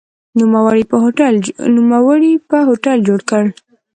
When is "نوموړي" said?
1.77-2.35